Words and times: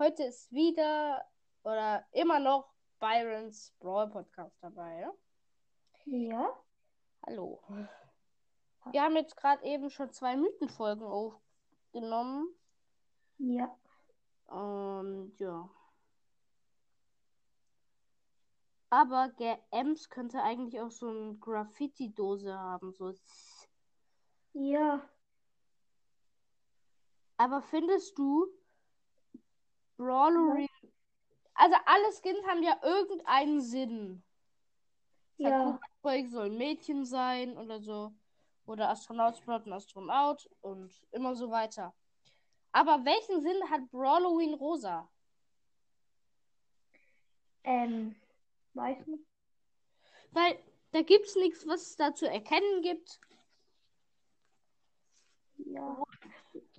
Heute 0.00 0.22
ist 0.22 0.50
wieder 0.50 1.28
oder 1.62 2.06
immer 2.12 2.40
noch 2.40 2.72
Byrons 3.00 3.76
Brawl 3.80 4.08
Podcast 4.08 4.56
dabei. 4.62 5.00
Ja? 5.00 5.12
Ja. 6.06 6.64
Hallo. 7.26 7.62
Wir 8.92 9.02
haben 9.02 9.16
jetzt 9.16 9.36
gerade 9.36 9.62
eben 9.62 9.90
schon 9.90 10.10
zwei 10.10 10.36
Mythenfolgen 10.38 11.04
aufgenommen. 11.04 12.48
Ja. 13.36 13.76
Und 14.46 15.38
ja. 15.38 15.68
Aber 18.88 19.28
der 19.38 19.58
Ems 19.70 20.08
könnte 20.08 20.42
eigentlich 20.42 20.80
auch 20.80 20.90
so 20.90 21.10
eine 21.10 21.34
Graffiti-Dose 21.34 22.58
haben. 22.58 22.94
So. 22.94 23.12
Ja. 24.54 25.06
Aber 27.36 27.60
findest 27.60 28.16
du, 28.16 28.46
Brawlery. 30.00 30.66
Also 31.52 31.76
alle 31.84 32.12
Skins 32.12 32.46
haben 32.46 32.62
ja 32.62 32.80
irgendeinen 32.82 33.60
Sinn. 33.60 34.22
Ja. 35.36 35.78
Sakura 36.02 36.28
soll 36.28 36.46
ein 36.46 36.56
Mädchen 36.56 37.04
sein 37.04 37.58
oder 37.58 37.80
so. 37.80 38.14
Oder 38.64 38.88
Astronaut 38.88 39.36
Sprout 39.36 39.66
ein 39.66 39.72
Astronaut 39.74 40.48
und 40.62 40.90
immer 41.12 41.34
so 41.34 41.50
weiter. 41.50 41.94
Aber 42.72 43.04
welchen 43.04 43.42
Sinn 43.42 43.70
hat 43.70 43.90
Brawloween 43.90 44.54
rosa? 44.54 45.10
Ähm, 47.64 48.16
weiß 48.72 49.06
nicht. 49.06 49.26
Weil 50.30 50.58
da 50.92 51.02
gibt's 51.02 51.34
nichts, 51.36 51.66
was 51.66 51.82
es 51.82 51.96
da 51.96 52.14
zu 52.14 52.26
erkennen 52.26 52.80
gibt. 52.80 53.20
Ja. 55.58 56.02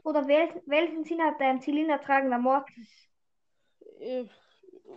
Oder 0.04 0.28
wel 0.28 0.64
welchen 0.66 1.04
Sinn 1.04 1.22
hat 1.22 1.40
ein 1.40 1.62
zylindertragender 1.62 2.40
Mortis? 2.40 3.11
Äh, 4.02 4.26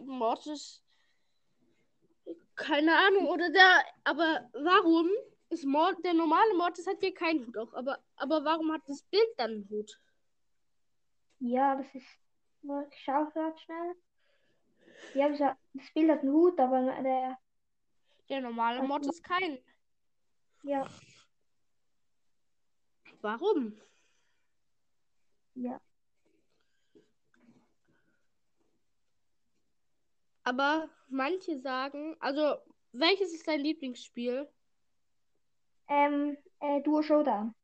Mortis. 0.05 0.83
Keine 2.57 2.97
Ahnung. 2.97 3.29
Oder 3.29 3.51
der. 3.51 3.85
Aber 4.05 4.51
warum 4.53 5.11
ist 5.51 5.65
Mord. 5.65 6.05
Der 6.05 6.15
normale 6.15 6.55
Mortis 6.55 6.87
hat 6.87 6.99
hier 7.01 7.15
keinen 7.15 7.47
Hut 7.47 7.57
auch. 7.57 7.73
Aber, 7.75 7.99
aber 8.17 8.45
warum 8.45 8.73
hat 8.73 8.83
das 8.87 9.03
Bild 9.03 9.29
dann 9.37 9.51
einen 9.51 9.69
Hut? 9.69 10.01
Ja, 11.39 11.77
das 11.77 11.95
ist. 11.95 12.07
Ich 12.91 13.03
schau 13.05 13.27
grad 13.27 13.61
schnell. 13.61 13.95
Ja, 15.15 15.29
das 15.29 15.93
Bild 15.93 16.11
hat 16.11 16.21
einen 16.21 16.33
Hut, 16.33 16.59
aber 16.59 16.81
der. 17.03 17.39
Der 18.29 18.41
normale 18.41 18.83
Mortis 18.83 19.23
keinen. 19.23 19.59
Ja, 20.63 20.87
Warum? 23.25 23.81
ja. 25.55 25.81
Aber 30.45 30.89
manche 31.09 31.59
sagen. 31.59 32.17
Also, 32.21 32.57
welches 32.93 33.33
ist 33.33 33.49
dein 33.49 33.61
Lieblingsspiel? 33.61 34.49
Ähm, 35.89 36.37
äh, 36.61 36.81
Duo 36.83 37.03
Showdown. 37.03 37.55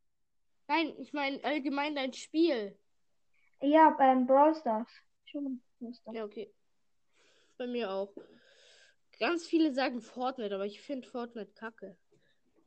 Nein, 0.68 0.94
ich 0.98 1.12
meine 1.12 1.42
allgemein 1.44 1.94
dein 1.94 2.12
Spiel. 2.12 2.76
Ja, 3.60 3.96
ähm, 4.00 4.26
Brawl 4.26 4.54
Stars. 4.54 4.88
Schon. 5.26 5.60
Brawl 5.78 5.94
Stars. 5.94 6.16
Ja, 6.16 6.24
okay. 6.24 6.50
Bei 7.58 7.66
mir 7.66 7.90
auch. 7.90 8.14
Ganz 9.18 9.46
viele 9.46 9.74
sagen 9.74 10.00
Fortnite, 10.00 10.54
aber 10.54 10.64
ich 10.66 10.80
finde 10.80 11.06
Fortnite 11.06 11.52
kacke. 11.54 11.96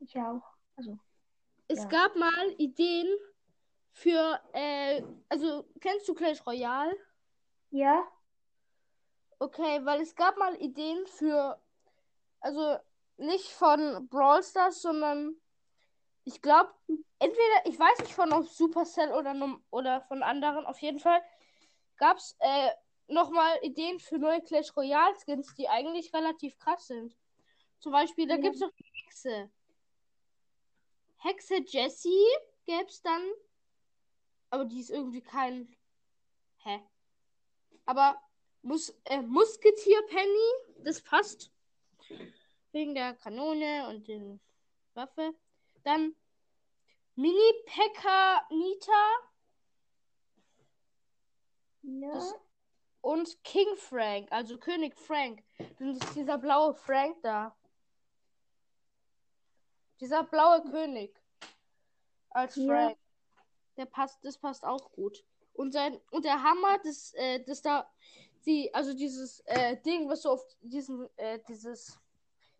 Ich 0.00 0.16
auch. 0.16 0.42
Also, 0.76 0.98
Es 1.68 1.78
Ja. 1.80 1.88
gab 1.88 2.14
mal 2.16 2.54
Ideen 2.58 3.06
für, 3.92 4.40
äh, 4.52 5.02
also 5.28 5.64
kennst 5.80 6.08
du 6.08 6.14
Clash 6.14 6.46
Royale? 6.46 6.94
ja, 7.70 8.04
Okay, 9.38 9.84
weil 9.84 10.00
es 10.00 10.14
gab 10.14 10.36
mal 10.38 10.54
Ideen 10.56 11.06
für, 11.06 11.60
also 12.40 12.78
nicht 13.16 13.48
von 13.50 14.08
Brawl 14.08 14.42
Stars, 14.42 14.82
sondern 14.82 15.36
ich 16.24 16.40
glaube, 16.40 16.72
entweder, 17.18 17.66
ich 17.66 17.78
weiß 17.78 18.00
nicht 18.00 18.14
von 18.14 18.32
ob 18.32 18.48
Supercell 18.48 19.12
oder, 19.12 19.34
oder 19.70 20.00
von 20.02 20.22
anderen, 20.22 20.66
auf 20.66 20.78
jeden 20.80 20.98
Fall 20.98 21.22
gab 21.96 22.16
es 22.16 22.36
äh, 22.40 22.70
nochmal 23.08 23.58
Ideen 23.62 24.00
für 24.00 24.18
neue 24.18 24.40
Clash 24.42 24.74
Royale 24.76 25.14
Skins, 25.24 25.54
die 25.54 25.68
eigentlich 25.68 26.12
relativ 26.14 26.58
krass 26.58 26.86
sind. 26.86 27.16
Zum 27.78 27.92
Beispiel, 27.92 28.26
da 28.26 28.36
Ja. 28.36 28.40
gibt 28.40 28.54
es 28.54 28.60
doch 28.60 28.72
die 28.72 28.90
Hexe. 29.04 29.50
Hexe 31.18 31.56
Jessie 31.66 32.26
gäbe 32.66 32.86
es 32.86 33.02
dann, 33.02 33.22
aber 34.50 34.64
die 34.64 34.80
ist 34.80 34.90
irgendwie 34.90 35.22
kein. 35.22 35.74
Hä? 36.58 36.82
Aber 37.86 38.20
Mus 38.64 38.90
äh, 39.04 39.20
Musketier 39.20 40.02
Penny, 40.08 40.82
das 40.84 41.00
passt. 41.00 41.50
Wegen 42.72 42.94
der 42.94 43.14
Kanone 43.14 43.88
und 43.88 44.08
der 44.08 44.38
Waffe. 44.94 45.34
Dann 45.84 46.14
Mini 47.14 47.52
Pekka 47.66 48.46
Nita 48.50 49.30
ja. 51.82 52.12
Das- 52.12 52.34
und 53.02 53.44
King 53.44 53.76
Frank, 53.76 54.32
also 54.32 54.56
König 54.58 54.96
Frank. 54.96 55.44
Das 55.78 55.96
ist 55.98 56.14
dieser 56.16 56.38
blaue 56.38 56.74
Frank 56.74 57.18
da. 57.22 57.54
Dieser 60.00 60.24
blaue 60.24 60.62
König. 60.70 61.14
Als 62.30 62.56
Ja. 62.56 62.66
Frank. 62.66 62.98
Der 63.76 63.86
passt, 63.86 64.24
das 64.24 64.38
passt 64.38 64.64
auch 64.64 64.90
gut. 64.92 65.22
Und 65.52 65.72
sein, 65.72 66.00
und 66.10 66.24
der 66.24 66.42
Hammer, 66.42 66.78
das, 66.78 67.12
äh, 67.14 67.44
das 67.44 67.60
da, 67.60 67.92
die, 68.46 68.72
also 68.74 68.94
dieses, 68.94 69.40
äh, 69.46 69.76
Ding, 69.82 70.08
was 70.08 70.22
so 70.22 70.30
auf 70.32 70.44
diesen, 70.60 71.08
äh, 71.16 71.40
dieses, 71.48 71.98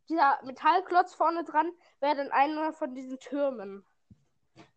dieser 0.09 0.41
Metallklotz 0.45 1.15
vorne 1.15 1.45
dran, 1.45 1.73
wäre 2.01 2.17
dann 2.17 2.31
einer 2.33 2.73
von 2.73 2.95
diesen 2.95 3.19
Türmen. 3.19 3.85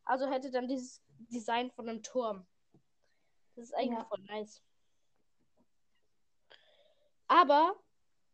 Also 0.05 0.29
hätte 0.29 0.51
dann 0.51 0.67
dieses 0.67 1.01
Design 1.19 1.71
von 1.71 1.89
einem 1.89 2.01
Turm. 2.03 2.45
Das 3.55 3.65
ist 3.65 3.73
eigentlich 3.73 3.99
Ja. 3.99 4.05
voll 4.05 4.19
nice. 4.23 4.61
Aber 7.27 7.75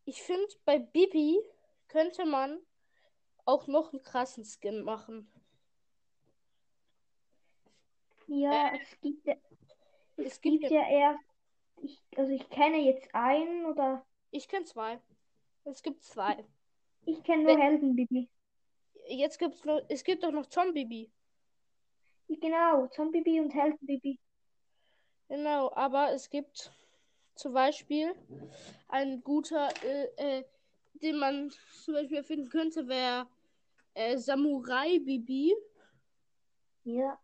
ich 0.05 0.21
finde, 0.21 0.47
bei 0.65 0.77
Bibi 0.79 1.39
könnte 1.87 2.25
man 2.25 2.59
auch 3.45 3.67
noch 3.67 3.91
einen 3.91 4.03
krassen 4.03 4.45
Skin 4.45 4.83
machen. 4.83 5.31
Ja, 8.27 8.73
Äh, 8.73 8.79
es 8.81 9.01
gibt 9.01 9.25
ja, 9.25 9.35
es 10.17 10.25
es 10.25 10.41
gibt 10.41 10.61
gibt 10.61 10.71
ja 10.71 10.87
erst, 10.87 11.23
ich, 11.83 12.01
also 12.15 12.31
ich 12.31 12.49
kenne 12.49 12.77
jetzt 12.77 13.13
einen 13.13 13.65
oder 13.65 14.05
Ich 14.31 14.47
kenne 14.47 14.65
zwei. 14.65 14.99
Es 15.65 15.83
gibt 15.83 16.03
zwei. 16.03 16.43
ich 17.05 17.23
kenne 17.23 17.43
nur 17.43 17.57
Heldenbibi. 17.57 18.29
Jetzt 19.07 19.37
gibt's 19.37 19.63
noch, 19.65 19.81
es 19.89 20.03
gibt 20.03 20.23
doch 20.23 20.31
noch 20.31 20.45
Zombie. 20.47 21.11
Genau, 22.29 22.87
Zombie 22.87 23.39
und 23.39 23.53
Heldenbibi. 23.53 24.19
Genau, 25.27 25.71
aber 25.73 26.11
es 26.13 26.29
gibt 26.29 26.71
zum 27.35 27.53
Beispiel 27.53 28.13
ein 28.87 29.21
guter, 29.23 29.69
äh, 29.83 30.39
äh, 30.39 30.43
den 30.95 31.17
man 31.17 31.51
zum 31.83 31.95
Beispiel 31.95 32.17
erfinden 32.17 32.49
könnte, 32.49 32.87
wäre 32.87 33.27
äh, 33.93 34.17
Samurai 34.17 34.99
Bibi. 34.99 35.53
Ja, 36.85 37.19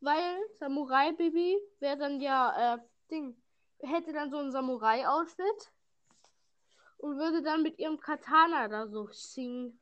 Weil 0.00 0.38
Samurai 0.58 1.12
Bibi 1.12 1.58
wäre 1.78 1.96
dann 1.96 2.20
ja, 2.20 2.74
äh, 2.74 2.78
Ding, 3.10 3.36
hätte 3.82 4.12
dann 4.12 4.30
so 4.30 4.38
ein 4.38 4.50
Samurai-Outfit 4.52 5.72
und 6.98 7.18
würde 7.18 7.42
dann 7.42 7.62
mit 7.62 7.78
ihrem 7.78 7.98
Katana 8.00 8.68
da 8.68 8.86
so 8.88 9.08
singen. 9.12 9.80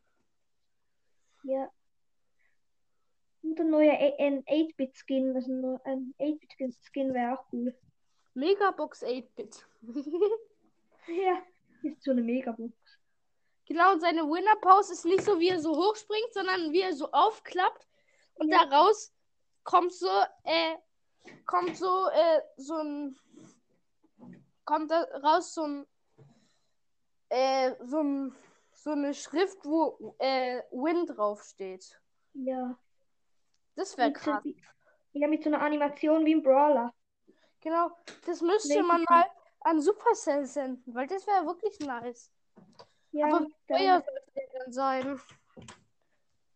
ja. 1.45 1.71
Und 3.43 3.59
ein 3.59 3.71
neuer 3.71 3.95
A- 3.95 4.17
ein 4.23 4.45
8-Bit-Skin, 4.45 5.35
also 5.35 5.51
ein 5.51 5.61
neu- 5.63 5.79
ein 5.85 6.15
8-Bit-Skin 6.19 7.15
wäre 7.15 7.39
auch 7.39 7.45
cool. 7.53 7.75
Megabox 8.35 9.03
8-Bit. 9.03 9.67
Ja, 11.07 11.43
ist 11.83 12.03
so 12.05 12.11
eine 12.11 12.21
Megabox. 12.23 12.73
genau, 13.67 13.93
und 13.93 14.01
seine 14.01 14.21
Winner-Pose 14.23 14.93
ist 14.93 15.07
nicht 15.07 15.23
so, 15.25 15.41
wie 15.41 15.49
er 15.49 15.59
so 15.59 15.75
hochspringt, 15.75 16.33
sondern 16.35 16.71
wie 16.73 16.83
er 16.83 16.93
so 16.93 17.11
aufklappt 17.11 17.89
und 18.35 18.51
Ja. 18.53 18.67
daraus 18.67 19.13
kommt 19.65 19.93
so, 19.95 20.07
äh, 20.45 20.77
kommt 21.47 21.77
so, 21.79 22.09
äh, 22.11 22.43
so 22.59 22.75
ein, 22.77 23.17
kommt 24.71 24.91
da 24.93 25.03
raus 25.25 25.53
so 25.53 25.65
ein, 25.65 25.87
äh, 27.29 27.75
so 27.85 27.99
ein, 27.99 28.37
so 28.73 28.91
eine 28.91 29.15
Schrift, 29.15 29.65
wo, 29.65 30.15
äh, 30.21 30.63
Win 30.71 31.07
draufsteht. 31.07 32.01
Ja. 32.35 32.79
Das 33.75 33.99
wäre 33.99 34.13
krass. 34.13 34.45
ja, 35.13 35.27
mit 35.27 35.43
so 35.43 35.51
einer 35.51 35.61
Animation 35.61 36.25
wie 36.25 36.37
ein 36.37 36.43
Brawler. 36.43 36.95
Genau, 37.61 37.91
das 38.27 38.41
müsste 38.43 38.69
Welchen 38.69 38.87
man 38.87 39.05
mal 39.09 39.27
an 39.61 39.81
Supercell 39.81 40.47
senden, 40.47 40.95
weil 40.95 41.09
das 41.09 41.27
wäre 41.27 41.45
wirklich 41.47 41.79
nice. 41.81 42.31
Ja, 43.11 43.27
Aber 43.27 43.47
teuer 43.67 44.01
sollte 44.01 44.33
der 44.37 44.61
dann 44.61 44.73
sein? 44.73 45.21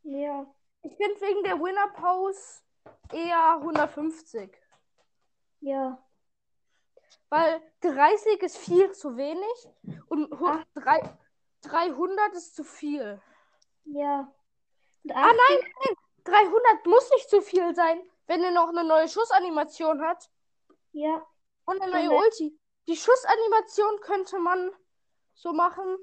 ja, 0.05 0.47
Ich 0.83 0.97
finde 0.97 1.21
wegen 1.21 1.43
der 1.43 1.59
Winner 1.59 1.89
Pose 1.89 2.63
eher 3.13 3.57
150. 3.59 4.57
Ja. 5.61 6.04
Weil 7.35 7.61
30 7.81 8.43
ist 8.43 8.59
viel 8.59 8.93
zu 8.93 9.17
wenig 9.17 9.69
und 10.09 10.31
hu- 10.39 10.47
Ach. 10.47 10.65
drei- 10.75 11.19
300 11.63 12.33
ist 12.35 12.55
zu 12.55 12.63
viel. 12.63 13.21
Ja. 13.87 14.33
Ah 15.11 15.33
nein, 15.33 15.59
nein, 15.85 15.97
300 16.25 16.87
muss 16.87 17.11
nicht 17.11 17.29
zu 17.29 17.43
viel 17.43 17.75
sein, 17.75 18.01
wenn 18.27 18.43
er 18.45 18.53
noch 18.53 18.69
eine 18.69 18.85
neue 18.85 19.09
Schussanimation 19.09 20.01
hat 20.01 20.31
Ja. 20.93 21.27
und 21.65 21.83
eine 21.83 21.91
neue 21.93 22.11
Ulti. 22.13 22.57
Die 22.87 22.97
Schussanimation 22.97 24.01
könnte 24.01 24.39
man 24.39 24.71
so 25.35 25.53
machen. 25.53 25.97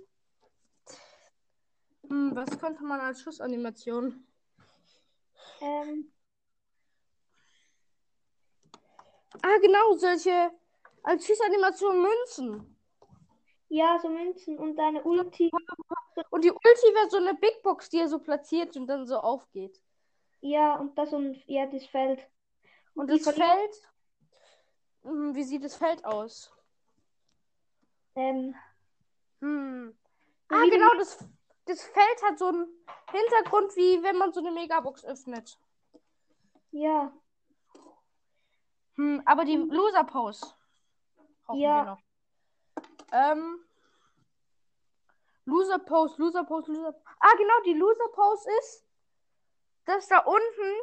Hm, 2.09 2.35
was 2.35 2.59
könnte 2.59 2.83
man 2.83 2.99
als 2.99 3.21
Schussanimation? 3.21 4.27
Ähm, 5.61 6.11
Ah, 9.43 9.57
genau, 9.61 9.95
solche 9.95 10.51
als 11.03 11.25
Schussanimation 11.27 12.01
Münzen. 12.01 12.77
ja, 13.69 13.97
so 13.99 14.09
Münzen 14.09 14.59
und 14.59 14.79
eine 14.79 15.03
Ulti. 15.03 15.49
Und 16.31 16.43
die 16.43 16.51
Ulti 16.51 16.93
wäre 16.95 17.09
so 17.11 17.17
eine 17.17 17.35
Big 17.35 17.61
Box, 17.63 17.89
die 17.89 17.99
er 17.99 18.07
so 18.09 18.19
platziert 18.19 18.75
und 18.75 18.87
dann 18.87 19.05
so 19.05 19.19
aufgeht. 19.19 19.81
Ja, 20.41 20.75
und 20.75 20.95
das 20.99 21.13
und 21.13 21.41
ja, 21.47 21.65
das 21.65 21.85
Feld. 21.87 22.19
Und 22.95 23.09
das 23.11 23.29
Feld. 23.29 23.91
Hm, 25.03 25.35
Wie 25.35 25.43
sieht 25.43 25.63
das 25.63 25.75
Feld 25.75 26.03
aus? 26.05 26.51
Ähm, 28.15 28.55
Hm. 29.41 29.93
Ah, 30.49 30.65
genau, 30.69 30.89
das, 30.97 31.17
das 31.65 31.81
Feld 31.83 32.23
hat 32.27 32.39
so 32.39 32.47
einen 32.47 32.67
Hintergrund, 33.11 33.75
wie 33.75 34.03
wenn 34.03 34.17
man 34.17 34.33
so 34.33 34.39
eine 34.41 34.51
Megabox 34.51 35.05
öffnet. 35.05 35.59
ja, 36.71 37.13
Hm, 38.95 39.21
aber 39.25 39.43
die 39.43 39.57
Loser 39.57 40.05
Pose 40.05 40.53
brauchen 41.51 41.61
Ja. 41.61 41.83
wir 41.85 41.91
noch. 41.91 42.01
Ähm, 43.11 43.65
Loser 45.45 45.79
Pose, 45.79 46.15
Loser 46.21 46.43
Pose, 46.43 46.71
Loser. 46.71 46.95
Ah, 47.19 47.35
genau, 47.37 47.53
die 47.65 47.73
Loser 47.73 48.07
Pose 48.13 48.49
ist, 48.59 48.85
dass 49.85 50.07
da 50.07 50.19
unten, 50.19 50.73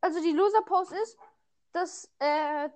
also 0.00 0.20
die 0.20 0.32
Loser 0.32 0.62
Pose 0.62 0.96
ist, 0.98 1.18
dass, 1.72 2.12
äh, 2.18 2.68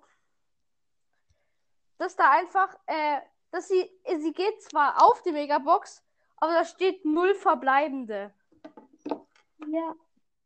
dass 1.98 2.16
da 2.16 2.30
einfach, 2.30 2.74
äh, 2.86 3.20
dass 3.50 3.68
sie, 3.68 3.90
sie 4.18 4.32
geht 4.32 4.62
zwar 4.62 5.02
auf 5.04 5.22
die 5.22 5.32
Megabox, 5.32 6.02
aber 6.36 6.52
da 6.52 6.64
steht 6.64 7.04
null 7.04 7.34
verbleibende. 7.34 8.32
ja, 9.66 9.94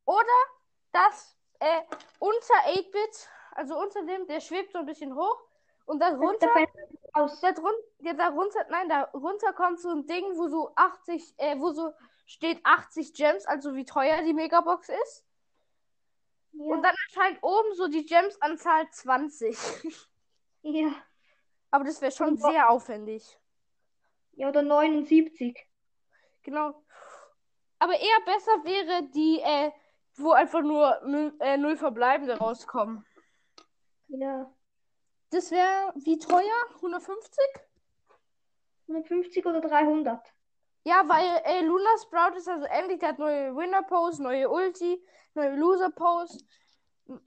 Oder 0.07 0.39
dass 0.93 1.37
äh, 1.61 1.83
unter 2.19 2.55
8-Bit, 2.67 3.29
also 3.53 3.79
unter 3.79 4.05
dem, 4.07 4.27
der 4.27 4.41
schwebt 4.41 4.73
so 4.73 4.79
ein 4.79 4.87
bisschen 4.87 5.15
hoch 5.15 5.41
und 5.87 6.01
da 6.01 6.11
darunter, 6.11 6.49
aus. 7.13 7.41
da 7.41 7.53
drun, 7.53 7.73
ja, 8.01 8.15
darunter, 8.15 8.65
nein, 8.71 8.89
darunter 8.89 9.53
kommt 9.53 9.81
so 9.81 9.91
ein 9.91 10.07
Ding, 10.07 10.25
wo 10.37 10.49
so 10.49 10.73
80, 10.77 11.35
äh, 11.39 11.59
wo 11.59 11.73
so 11.73 11.93
steht 12.27 12.61
80 12.65 13.13
Gems, 13.15 13.47
also 13.47 13.75
wie 13.75 13.85
teuer 13.85 14.23
die 14.23 14.33
Megabox 14.33 14.89
ist. 14.89 15.25
Ja, 16.53 16.75
Und 16.75 16.83
dann 16.83 16.95
erscheint 17.09 17.39
oben 17.43 17.75
so 17.75 17.89
die 17.89 18.07
Gems-Anzahl 18.07 18.89
20. 18.91 19.59
ja, 20.63 20.95
Aber 21.71 21.85
das 21.85 22.01
wäre 22.01 22.13
schon 22.13 22.41
wo- 22.41 22.51
sehr 22.51 22.71
aufwendig. 22.71 23.39
ja, 24.33 24.49
oder 24.49 24.63
79. 24.63 25.59
Genau. 26.43 26.83
Aber 27.79 27.95
eher 27.95 28.21
besser 28.25 28.53
wäre 28.65 29.03
die, 29.11 29.41
äh, 29.41 29.73
wo 30.17 30.31
einfach 30.33 30.63
nur 30.63 31.01
null- 31.05 31.35
äh, 31.41 31.57
null 31.57 31.77
Verbleibende 31.77 32.39
rauskommen. 32.39 33.05
Ja, 34.09 34.51
Das 35.35 35.51
wäre 35.51 35.93
wie 35.97 36.17
teuer? 36.17 36.55
150? 36.77 37.45
150 38.87 39.45
oder 39.45 39.61
300. 39.61 40.33
Ja, 40.85 41.03
weil 41.09 41.43
äh, 41.45 41.63
Luna 41.63 41.89
Sprout 42.01 42.37
ist 42.37 42.49
also 42.49 42.67
endlich, 42.67 43.01
der 43.01 43.09
hat 43.09 43.19
neue 43.19 43.57
Winner 43.57 43.83
Pose, 43.83 44.23
neue 44.23 44.49
Ulti, 44.49 45.05
neue 45.35 45.57
Loser 45.57 45.91
Pose, 45.91 46.39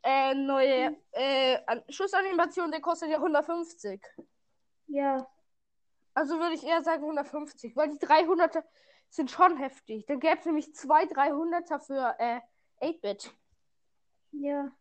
äh, 0.04 0.34
neue 0.36 0.96
äh, 1.12 1.58
An- 1.66 1.84
Schussanimation, 1.90 2.72
der 2.72 2.80
kostet 2.80 3.10
ja 3.10 3.18
150. 3.18 4.02
Ja, 4.88 5.28
Also 6.14 6.40
würde 6.40 6.56
ich 6.56 6.64
eher 6.64 6.82
sagen 6.84 7.04
150, 7.04 7.76
weil 7.76 7.90
die 7.90 8.00
300er 8.00 8.64
sind 9.10 9.30
schon 9.32 9.58
heftig. 9.58 10.06
Dann 10.06 10.22
gäbe 10.22 10.38
es 10.40 10.46
nämlich 10.46 10.74
zwei 10.76 11.04
300er 11.04 11.80
für 11.80 12.16
äh, 12.20 12.40
8-Bit. 12.80 13.34
ja, 14.32 14.72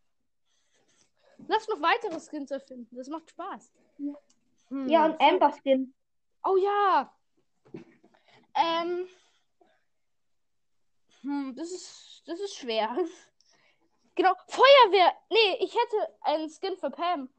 Lass 1.47 1.67
noch 1.67 1.81
weitere 1.81 2.19
Skins 2.19 2.51
erfinden, 2.51 2.95
das 2.95 3.07
macht 3.09 3.29
Spaß. 3.29 3.71
Ja. 3.99 4.13
Hm, 4.69 4.89
ja, 4.89 5.05
und 5.05 5.21
Amber 5.21 5.51
Skin. 5.53 5.93
Oh 6.43 6.57
ja. 6.57 7.13
Ähm. 8.55 9.07
Hm, 11.21 11.55
das 11.55 11.71
ist, 11.71 12.23
das 12.25 12.39
ist 12.39 12.55
schwer. 12.55 12.95
Genau, 14.15 14.33
Feuerwehr. 14.47 15.13
Nee, 15.29 15.57
ich 15.59 15.75
hätte 15.75 16.11
einen 16.21 16.49
Skin 16.49 16.75
für 16.75 16.89
Pam. 16.89 17.29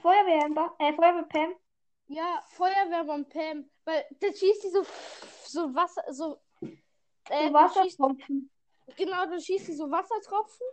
Feuerwehr 0.00 0.46
Amber, 0.46 0.74
äh, 0.78 0.94
Feuerwehr 0.94 1.24
Pam. 1.24 1.54
Ja, 2.06 2.42
Feuerwehrmann 2.46 3.28
Pam. 3.28 3.68
Weil 3.84 4.06
da 4.18 4.28
schießt 4.28 4.64
die 4.64 4.70
so, 4.70 4.86
so 5.44 5.74
Wasser, 5.74 6.02
so. 6.10 6.40
Äh, 6.62 7.48
So 7.48 7.52
da 7.52 7.68
schießt, 7.68 7.98
Wassertropfen. 8.00 8.50
genau, 8.96 9.26
da 9.26 9.38
schießt 9.38 9.66
sie 9.66 9.74
so 9.74 9.90
Wassertropfen. 9.90 10.66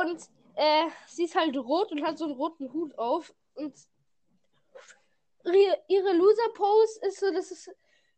Und 0.00 0.22
äh, 0.54 0.88
sie 1.06 1.24
ist 1.24 1.34
halt 1.34 1.56
rot 1.56 1.92
und 1.92 2.02
hat 2.04 2.18
so 2.18 2.24
einen 2.24 2.34
roten 2.34 2.72
Hut 2.72 2.96
auf. 2.98 3.34
Und 3.54 3.74
ihre, 5.88 6.12
Loser-Pose 6.16 7.00
ist 7.06 7.20
so, 7.20 7.30
dass 7.32 7.50
es 7.50 7.68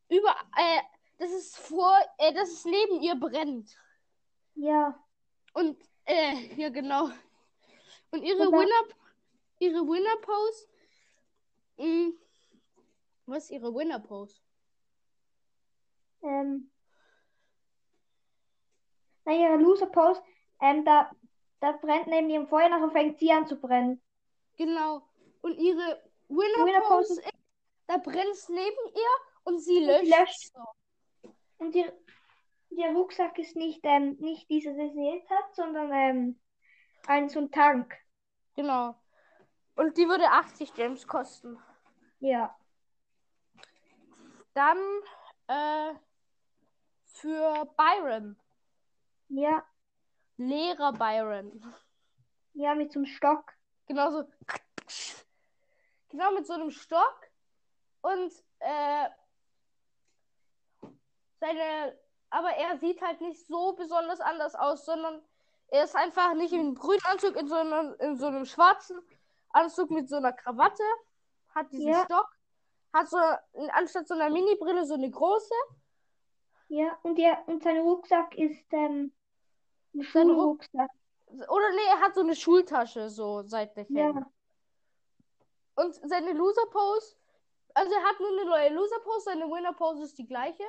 über, 0.08 0.34
äh, 0.56 0.80
dass 1.18 1.30
es 1.32 1.56
vor, 1.56 1.96
äh, 2.18 2.32
dass 2.32 2.50
es 2.50 2.64
neben 2.64 3.00
ihr 3.00 3.14
brennt. 3.16 3.76
Ja, 4.54 5.02
Und, 5.52 5.82
äh, 6.04 6.54
ja, 6.56 6.68
genau. 6.68 7.10
Und 8.10 8.22
ihre 8.22 8.38
da- 8.50 8.52
Winner, 8.52 8.94
ihre 9.58 9.80
Winner-Pose, 9.80 10.68
mh, 11.78 12.12
was 13.26 13.44
ist 13.44 13.50
ihre 13.50 13.74
Winner-Pose? 13.74 14.40
ähm, 16.22 16.70
na, 19.24 19.32
ihre 19.32 19.56
Loser 19.56 19.86
Pose, 19.86 20.22
ähm, 20.60 20.84
da, 20.84 21.10
da 21.64 21.72
brennt 21.72 22.06
neben 22.08 22.28
ihrem 22.28 22.46
Feuer, 22.46 22.68
nachher 22.68 22.90
fängt 22.90 23.18
sie 23.18 23.32
an 23.32 23.46
zu 23.46 23.56
brennen. 23.58 24.02
Genau. 24.56 25.02
Und 25.40 25.54
ihre 25.58 26.02
Winner-Pose 26.28 26.66
Winner-Pose, 26.66 27.20
ist, 27.20 27.32
da 27.86 27.96
brennt 27.96 28.32
es 28.32 28.48
neben 28.48 28.86
ihr 28.94 29.14
und 29.44 29.58
sie 29.60 29.78
Und 29.78 29.86
löscht. 29.86 30.18
löscht. 30.18 30.52
Und 31.58 31.74
ihr, 31.74 31.92
ihr 32.70 32.88
Rucksack 32.90 33.38
ist 33.38 33.56
nicht, 33.56 33.80
ähm, 33.84 34.16
nicht 34.20 34.48
dieses, 34.50 34.76
das 34.76 34.92
sie 34.92 35.06
jetzt 35.14 35.30
hat, 35.30 35.54
sondern 35.54 35.90
ähm, 35.92 36.40
ein 37.06 37.28
so 37.30 37.40
ein 37.40 37.50
Tank. 37.50 37.94
Genau. 38.56 38.94
Und 39.76 39.96
die 39.96 40.06
würde 40.08 40.28
80 40.30 40.74
Gems 40.74 41.06
kosten. 41.06 41.58
Ja, 42.20 42.56
Dann 44.54 44.78
äh, 45.48 45.94
für 47.04 47.64
Byron. 47.76 48.36
ja, 49.28 49.64
Lehrer 50.36 50.92
Byron. 50.92 51.62
ja, 52.54 52.74
mit 52.74 52.92
so 52.92 52.98
einem 53.00 53.06
Stock. 53.06 53.52
Genau 53.86 54.10
so. 54.10 54.24
Genau 56.08 56.32
mit 56.32 56.46
so 56.46 56.54
einem 56.54 56.70
Stock. 56.70 57.20
Und 58.02 58.32
äh, 58.60 59.08
seine. 61.40 61.98
Aber 62.30 62.50
er 62.50 62.78
sieht 62.78 63.00
halt 63.00 63.20
nicht 63.20 63.46
so 63.46 63.74
besonders 63.74 64.20
anders 64.20 64.54
aus, 64.56 64.84
sondern 64.84 65.22
er 65.68 65.84
ist 65.84 65.94
einfach 65.94 66.34
nicht 66.34 66.52
im 66.52 66.74
grünen 66.74 67.04
Anzug, 67.04 67.36
in 67.36 67.46
so 67.46 67.54
einem, 67.54 67.94
in 68.00 68.16
so 68.16 68.26
einem 68.26 68.44
schwarzen 68.44 69.00
Anzug 69.50 69.90
mit 69.90 70.08
so 70.08 70.16
einer 70.16 70.32
Krawatte. 70.32 70.82
Hat 71.54 71.70
diesen 71.72 71.88
Ja. 71.92 72.04
Stock. 72.04 72.28
Hat 72.92 73.08
so 73.08 73.18
anstatt 73.72 74.08
so 74.08 74.14
einer 74.14 74.30
Mini-Brille 74.30 74.84
so 74.84 74.94
eine 74.94 75.10
große. 75.10 75.54
Ja, 76.68 76.98
und, 77.02 77.18
ihr, 77.18 77.36
und 77.46 77.62
sein 77.62 77.78
Rucksack 77.80 78.34
ist 78.36 78.72
ähm, 78.72 79.12
ein 79.94 80.02
Sein 80.12 80.30
Ruck- 80.30 80.64
Schulrucksack. 80.64 80.90
Oder 81.48 81.70
nee, 81.70 81.86
er 81.90 82.00
hat 82.00 82.14
so 82.14 82.20
eine 82.20 82.36
Schultasche 82.36 83.10
so 83.10 83.42
seitlich. 83.42 83.88
Ja, 83.90 84.12
Und 85.74 85.94
seine 86.08 86.32
Loser-Pose, 86.32 87.16
also 87.74 87.92
er 87.92 88.02
hat 88.04 88.20
nur 88.20 88.28
eine 88.30 88.44
neue 88.44 88.68
Loser-Pose, 88.74 89.20
seine 89.24 89.46
Winner-Pose 89.50 90.04
ist 90.04 90.18
die 90.18 90.26
gleiche. 90.26 90.64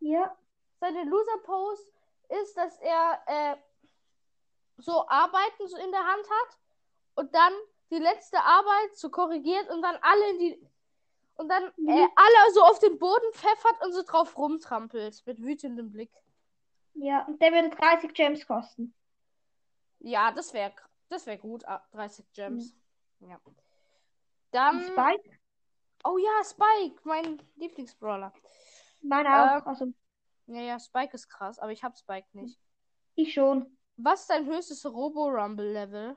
ja, 0.00 0.36
Seine 0.78 1.04
Loser-Pose 1.04 1.92
ist, 2.42 2.56
dass 2.56 2.78
er 2.78 3.20
äh, 3.26 3.56
so 4.78 5.06
Arbeiten 5.08 5.66
so 5.66 5.76
in 5.76 5.90
der 5.90 6.06
Hand 6.06 6.24
hat 6.30 6.58
und 7.16 7.34
dann 7.34 7.52
die 7.90 7.98
letzte 7.98 8.38
Arbeit 8.42 8.96
so 8.96 9.10
korrigiert 9.10 9.68
und 9.70 9.82
dann 9.82 9.96
alle 10.00 10.30
in 10.30 10.38
die 10.38 10.66
und 11.36 11.48
dann 11.48 11.72
Mhm. 11.76 11.88
äh, 11.88 12.08
alle 12.16 12.52
so 12.54 12.62
auf 12.62 12.78
den 12.78 12.98
Boden 12.98 13.32
pfeffert 13.32 13.82
und 13.84 13.92
so 13.92 14.02
drauf 14.02 14.36
rumtrampelt 14.38 15.26
mit 15.26 15.40
wütendem 15.42 15.90
Blick. 15.90 16.10
Ja. 16.94 17.24
Und 17.26 17.40
der 17.40 17.52
würde 17.52 17.70
30 17.70 18.14
Gems 18.14 18.46
kosten. 18.46 18.94
Ja, 20.00 20.32
das 20.32 20.52
wäre 20.52 20.72
Das 21.08 21.26
wäre 21.26 21.38
gut. 21.38 21.64
Ah, 21.66 21.84
30 21.92 22.32
Gems. 22.32 22.74
Ja. 23.20 23.40
Dann. 24.50 24.82
Spike? 24.82 25.38
Oh 26.04 26.16
ja, 26.16 26.44
Spike, 26.44 27.00
mein 27.04 27.42
Lieblingsbrawler. 27.56 28.32
Meine 29.02 29.28
auch. 29.28 29.56
Ähm, 29.56 29.68
Also, 29.68 29.86
Ja, 30.46 30.62
ja, 30.62 30.78
Spike 30.78 31.14
ist 31.14 31.28
krass, 31.28 31.58
aber 31.58 31.72
ich 31.72 31.84
hab 31.84 31.96
Spike 31.96 32.28
nicht. 32.32 32.58
ich 33.14 33.32
schon. 33.34 33.76
Was 33.96 34.22
ist 34.22 34.30
dein 34.30 34.46
höchstes 34.46 34.86
Robo-Rumble-Level? 34.86 36.16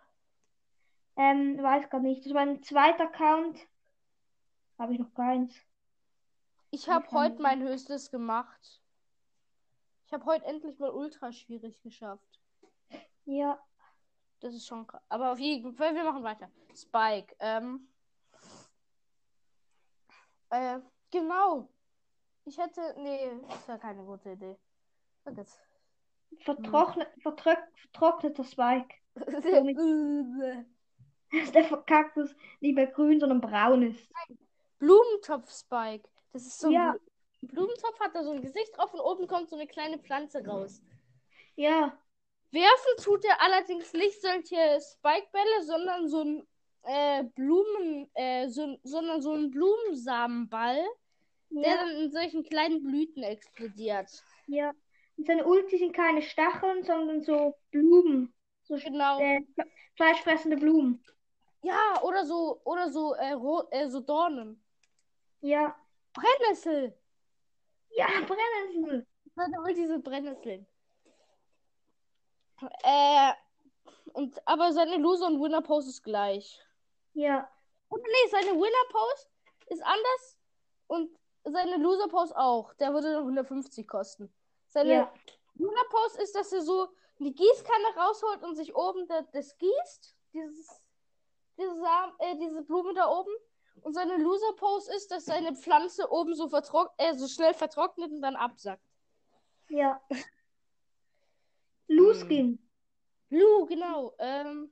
Ähm, 1.17 1.61
weiß 1.61 1.89
gar 1.89 1.99
nicht. 1.99 2.25
Das 2.25 2.33
war 2.33 2.41
ein 2.41 2.63
zweiter 2.63 3.03
Account. 3.05 3.59
Habe 4.79 4.93
ich 4.93 4.99
noch 4.99 5.13
keins. 5.13 5.53
Ich 6.71 6.89
habe 6.89 7.09
heute 7.11 7.41
mein 7.41 7.61
höchstes 7.61 8.09
gemacht. 8.09 8.81
Ich 10.13 10.19
habe 10.19 10.29
heute 10.29 10.45
endlich 10.45 10.77
mal 10.77 10.91
ultra 10.91 11.31
schwierig 11.31 11.81
geschafft. 11.81 12.39
Ja. 13.25 13.59
Das 14.41 14.53
ist 14.53 14.67
schon 14.67 14.85
krass. 14.85 15.01
Aber 15.09 15.31
auf 15.31 15.39
jeden 15.39 15.73
Fall, 15.73 15.95
wir 15.95 16.03
machen 16.03 16.21
weiter. 16.21 16.51
Spike. 16.75 17.35
Ähm. 17.39 17.87
Äh, 20.51 20.81
genau. 21.09 21.67
Ich 22.45 22.59
hätte. 22.59 22.93
Nee, 22.99 23.41
das 23.49 23.67
war 23.67 23.79
keine 23.79 24.03
gute 24.03 24.33
Idee. 24.33 24.55
Vergiss. 25.23 25.59
Vertrocknet, 26.41 27.09
vertröck, 27.23 27.63
vertrockneter 27.73 28.43
Spike. 28.43 28.93
Der 31.55 31.83
Kaktus 31.87 32.35
nicht 32.59 32.75
mehr 32.75 32.85
grün, 32.85 33.19
sondern 33.19 33.41
braun 33.41 33.81
ist. 33.81 34.07
Spike. 35.49 36.07
Das 36.33 36.45
ist 36.45 36.59
so 36.59 36.69
Ja. 36.69 36.95
Blumentopf, 37.47 37.99
hat 37.99 38.15
da 38.15 38.23
so 38.23 38.31
ein 38.31 38.41
Gesicht 38.41 38.77
drauf 38.77 38.93
und 38.93 38.99
oben 38.99 39.27
kommt 39.27 39.49
so 39.49 39.55
eine 39.55 39.67
kleine 39.67 39.97
Pflanze 39.99 40.45
raus. 40.45 40.81
Ja. 41.55 41.97
Werfen 42.51 43.03
tut 43.03 43.25
er 43.25 43.41
allerdings 43.41 43.93
nicht 43.93 44.21
solche 44.21 44.79
Spikebälle, 44.81 45.63
sondern 45.63 46.07
so 46.07 46.21
ein 46.21 46.47
äh, 46.83 47.23
Blumen, 47.23 48.09
äh, 48.13 48.47
so, 48.49 48.77
sondern 48.83 49.21
so 49.21 49.33
ein 49.33 49.49
Blumensamenball, 49.51 50.83
der 51.49 51.71
Ja. 51.71 51.77
dann 51.77 51.89
in 51.95 52.11
solchen 52.11 52.43
kleinen 52.43 52.83
Blüten 52.83 53.23
explodiert. 53.23 54.09
Ja. 54.47 54.73
Und 55.17 55.27
seine 55.27 55.45
Ulti 55.45 55.77
sind 55.77 55.93
keine 55.93 56.21
Stacheln, 56.21 56.83
sondern 56.83 57.21
so 57.21 57.55
Blumen. 57.71 58.33
So 58.63 58.75
Genau. 58.75 59.19
äh, 59.19 59.39
fle- 59.55 59.67
fleischfressende 59.95 60.57
Blumen. 60.57 61.03
Ja, 61.61 62.01
oder 62.01 62.25
so, 62.25 62.59
oder 62.65 62.91
so, 62.91 63.15
äh, 63.15 63.35
äh, 63.71 63.89
so 63.89 63.99
Dornen. 64.01 64.61
Ja. 65.41 65.75
Brennnessel. 66.13 66.97
Ja, 67.95 68.07
Brennnessel. 68.25 69.07
Seine 69.35 69.61
Ulti 69.61 69.87
sind 69.87 70.03
Brennnesseln. 70.03 70.67
Äh, 72.83 73.33
und, 74.13 74.47
aber 74.47 74.71
seine 74.71 74.97
Loser- 74.97 75.27
und 75.27 75.41
Winner-Pose 75.41 75.89
ist 75.89 76.03
gleich. 76.03 76.61
Ja. 77.13 77.49
Und 77.89 78.01
nee, 78.01 78.29
seine 78.29 78.51
Winner-Pose 78.51 79.27
ist 79.67 79.83
anders 79.83 80.37
und 80.87 81.09
seine 81.43 81.77
Loser-Pose 81.77 82.37
auch. 82.37 82.73
Der 82.75 82.93
würde 82.93 83.17
150 83.17 83.87
kosten. 83.87 84.33
Seine 84.69 84.93
Ja. 84.93 85.13
Winner-Pose 85.55 86.21
ist, 86.21 86.35
dass 86.35 86.51
er 86.53 86.61
so 86.61 86.89
die 87.19 87.33
Gießkanne 87.33 87.95
rausholt 87.97 88.43
und 88.43 88.55
sich 88.55 88.75
oben 88.75 89.07
da, 89.07 89.21
das 89.33 89.57
gießt. 89.57 90.15
Dieses, 90.33 90.81
diese, 91.57 91.75
Sam 91.75 92.13
äh, 92.19 92.35
diese 92.37 92.63
Blume 92.63 92.93
da 92.93 93.07
oben. 93.09 93.31
Und 93.81 93.93
seine 93.93 94.17
Loser-Pose 94.17 94.95
ist, 94.95 95.11
dass 95.11 95.25
seine 95.25 95.55
Pflanze 95.55 96.09
oben 96.11 96.35
so, 96.35 96.49
äh, 96.97 97.15
so 97.15 97.27
schnell 97.27 97.53
vertrocknet 97.53 98.11
und 98.11 98.21
dann 98.21 98.35
absackt. 98.35 98.83
Ja. 99.69 100.01
Luskin. 101.87 102.59
Lu, 103.29 103.65
genau. 103.65 104.13
Ähm. 104.19 104.71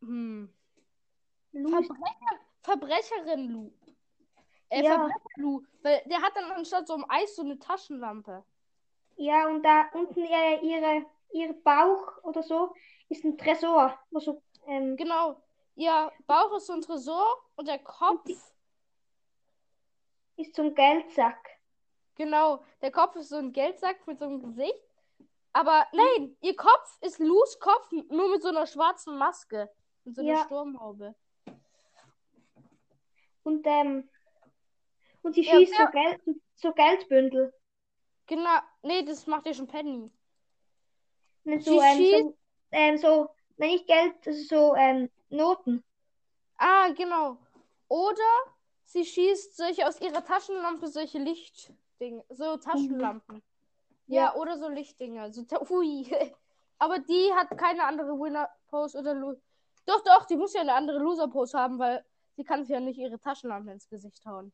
Hm. 0.00 0.52
Verbrecher, 1.52 2.40
Verbrecherin 2.62 3.48
Lu. 3.48 3.72
Äh, 4.68 4.82
Ja. 4.82 4.94
Verbrecher 4.94 5.20
Lu. 5.36 5.62
Weil 5.82 6.02
der 6.06 6.22
hat 6.22 6.34
dann 6.34 6.50
anstatt 6.52 6.86
so 6.86 6.94
einem 6.94 7.04
Eis 7.08 7.36
so 7.36 7.42
eine 7.42 7.58
Taschenlampe. 7.58 8.44
Ja, 9.16 9.48
und 9.48 9.62
da 9.62 9.86
unten 9.94 10.24
äh, 10.24 10.60
ihre, 10.60 11.06
ihr 11.32 11.52
Bauch 11.62 12.22
oder 12.22 12.42
so 12.42 12.74
ist 13.08 13.24
ein 13.24 13.38
Tresor, 13.38 13.98
wo 14.10 14.18
so, 14.18 14.42
ähm, 14.66 14.96
Genau. 14.96 15.40
Ihr 15.74 16.10
Bauch 16.26 16.56
ist 16.56 16.66
so 16.66 16.72
ein 16.72 16.80
Tresor 16.80 17.26
und 17.56 17.68
der 17.68 17.78
Kopf. 17.78 18.24
ist 20.36 20.54
so 20.54 20.62
ein 20.62 20.74
Geldsack. 20.74 21.38
Genau. 22.14 22.64
Der 22.80 22.90
Kopf 22.90 23.16
ist 23.16 23.28
so 23.28 23.36
ein 23.36 23.52
Geldsack 23.52 24.06
mit 24.06 24.18
so 24.18 24.24
einem 24.26 24.40
Gesicht. 24.42 24.82
Aber 25.52 25.86
nein, 25.92 26.36
ihr 26.40 26.56
Kopf 26.56 26.98
ist 27.00 27.18
Lus 27.18 27.58
Kopf, 27.58 27.90
nur 27.92 28.30
mit 28.30 28.42
so 28.42 28.48
einer 28.48 28.66
schwarzen 28.66 29.16
Maske. 29.18 29.70
Und 30.04 30.14
so 30.14 30.22
einer 30.22 30.30
Ja. 30.34 30.44
Sturmhaube. 30.44 31.14
Und, 33.42 33.66
ähm, 33.66 34.08
und 35.22 35.34
sie 35.34 35.42
Ja, 35.42 35.54
schießt 35.56 35.74
so, 35.74 35.78
wer- 35.78 35.90
Geld, 36.18 36.22
so 36.54 36.72
Geldbündel. 36.72 37.54
Genau. 38.26 38.58
Nee, 38.82 39.04
das 39.04 39.26
macht 39.26 39.46
ja 39.46 39.54
schon 39.54 39.66
Penny. 39.68 40.10
Und 41.44 41.62
Sie 41.62 41.70
so, 41.70 41.80
ähm, 41.80 41.98
schießt- 41.98 42.22
so, 42.22 42.36
ähm, 42.72 42.96
so, 42.98 43.28
nein, 43.56 43.70
nicht 43.70 43.86
Geld, 43.86 44.14
das 44.24 44.36
ist 44.36 44.48
so, 44.48 44.74
ähm, 44.74 45.10
Noten. 45.28 45.82
Ah, 46.58 46.88
genau. 46.90 47.38
Oder 47.88 48.22
sie 48.84 49.04
schießt 49.04 49.56
solche 49.56 49.86
aus 49.86 50.00
ihrer 50.00 50.24
Taschenlampe, 50.24 50.88
solche 50.88 51.18
Lichtdinge, 51.18 52.24
so 52.30 52.56
Taschenlampen. 52.56 53.42
Ja, 54.06 54.24
Ja. 54.24 54.34
oder 54.36 54.58
so 54.58 54.68
Lichtdinger. 54.68 55.32
So, 55.32 55.44
ui. 55.70 56.06
Aber 56.78 56.98
die 56.98 57.32
hat 57.34 57.56
keine 57.58 57.84
andere 57.84 58.08
Winner-Pose 58.18 58.98
oder 58.98 59.14
Lo 59.14 59.34
Doch, 59.86 60.02
doch, 60.04 60.26
die 60.26 60.36
muss 60.36 60.52
ja 60.54 60.60
eine 60.60 60.74
andere 60.74 60.98
Loser-Pose 60.98 61.58
haben, 61.58 61.78
weil 61.78 62.04
sie 62.36 62.44
kann 62.44 62.64
sich 62.64 62.72
ja 62.72 62.80
nicht 62.80 62.98
ihre 62.98 63.18
Taschenlampe 63.18 63.70
ins 63.72 63.88
Gesicht 63.88 64.24
hauen. 64.26 64.52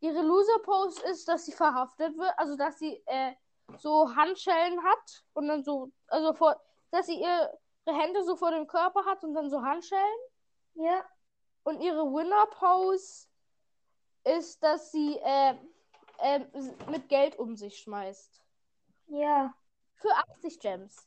Ihre 0.00 0.22
Loser-Pose 0.22 1.04
ist, 1.08 1.26
dass 1.28 1.44
sie 1.46 1.52
verhaftet 1.52 2.16
wird, 2.16 2.32
also 2.36 2.56
dass 2.56 2.78
sie 2.78 3.02
äh, 3.06 3.32
so 3.78 4.14
Handschellen 4.14 4.82
hat 4.82 5.24
und 5.34 5.48
dann 5.48 5.64
so, 5.64 5.90
also 6.08 6.32
vor, 6.34 6.60
dass 6.90 7.06
sie 7.06 7.20
ihre 7.20 7.58
Hände 7.94 8.24
so 8.24 8.36
vor 8.36 8.50
dem 8.50 8.66
Körper 8.66 9.04
hat 9.04 9.22
und 9.24 9.34
dann 9.34 9.50
so 9.50 9.62
Handschellen. 9.62 10.18
Ja, 10.74 11.04
Und 11.64 11.80
ihre 11.80 12.04
Winner-Pose 12.04 13.28
ist, 14.24 14.62
dass 14.62 14.90
sie 14.92 15.16
äh, 15.18 15.54
äh, 16.18 16.40
mit 16.90 17.08
Geld 17.08 17.38
um 17.38 17.56
sich 17.56 17.78
schmeißt. 17.78 18.42
ja, 19.08 19.54
Für 19.94 20.14
80 20.30 20.58
Gems. 20.60 21.06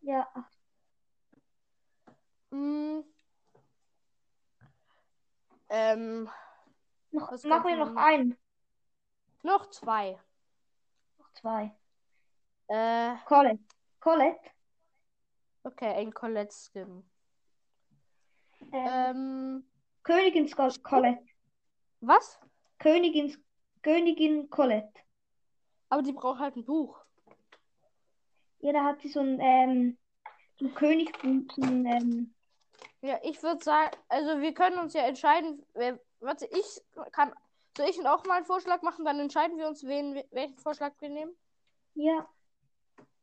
ja. 0.00 0.28
Mm. 2.50 3.00
Ähm, 5.70 6.30
Noch, 7.10 7.30
machen 7.44 7.68
wir 7.68 7.76
noch? 7.76 7.96
einen. 7.96 8.38
noch 9.42 9.70
zwei. 9.70 10.20
Noch 11.18 11.32
zwei. 11.32 11.74
Äh, 12.68 13.16
Colette. 13.24 13.64
Colette. 14.00 14.50
Okay, 15.64 15.94
ein 15.94 16.12
Colette-Skin. 16.12 17.04
Ähm, 18.72 18.72
Ähm, 18.72 19.64
Königin 20.02 20.50
Colette. 20.82 21.24
was? 22.00 22.38
Königin, 22.78 23.36
Königin 23.82 24.48
Colette. 24.50 24.92
Aber 25.88 26.02
die 26.02 26.12
braucht 26.12 26.40
halt 26.40 26.56
ein 26.56 26.64
Buch. 26.64 26.98
Ja, 28.60 28.72
da 28.72 28.84
hat 28.84 29.00
sie 29.02 29.08
so 29.08 29.20
ein, 29.20 29.38
ähm, 29.40 29.98
so 30.58 30.66
ein 30.66 30.74
König, 30.74 31.14
so 31.22 31.62
ein, 31.62 31.86
ähm, 31.86 32.34
Ja, 33.02 33.18
ich 33.22 33.42
würde 33.42 33.62
sagen, 33.62 33.90
also 34.08 34.40
wir 34.40 34.54
können 34.54 34.78
uns 34.78 34.94
ja 34.94 35.02
entscheiden, 35.02 35.64
wer, 35.74 36.00
warte, 36.20 36.46
ich 36.46 36.82
kann, 37.12 37.32
soll 37.76 37.88
ich 37.88 37.98
auch 38.06 38.24
mal 38.24 38.36
einen 38.36 38.46
Vorschlag 38.46 38.80
machen, 38.82 39.04
dann 39.04 39.20
entscheiden 39.20 39.58
wir 39.58 39.68
uns, 39.68 39.84
wen, 39.84 40.22
welchen 40.30 40.56
Vorschlag 40.58 40.92
wir 41.00 41.10
nehmen. 41.10 41.36
ja, 41.94 42.26